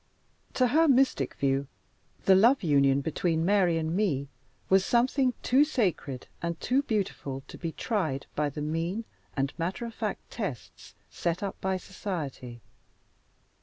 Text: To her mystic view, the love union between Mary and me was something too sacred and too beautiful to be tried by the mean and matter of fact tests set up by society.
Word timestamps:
To 0.55 0.69
her 0.69 0.87
mystic 0.87 1.35
view, 1.35 1.67
the 2.25 2.33
love 2.33 2.63
union 2.63 3.01
between 3.01 3.45
Mary 3.45 3.77
and 3.77 3.95
me 3.95 4.29
was 4.67 4.83
something 4.83 5.35
too 5.43 5.63
sacred 5.63 6.25
and 6.41 6.59
too 6.59 6.81
beautiful 6.81 7.43
to 7.47 7.55
be 7.59 7.71
tried 7.71 8.25
by 8.35 8.49
the 8.49 8.63
mean 8.63 9.05
and 9.37 9.53
matter 9.59 9.85
of 9.85 9.93
fact 9.93 10.31
tests 10.31 10.95
set 11.11 11.43
up 11.43 11.61
by 11.61 11.77
society. 11.77 12.61